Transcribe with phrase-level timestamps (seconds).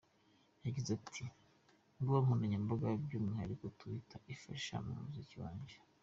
[0.65, 1.23] Yagize ati,
[1.97, 5.75] “Imbuga nkoranyambaga by’umwihariko Twitter imfasha mu muziki wanjye.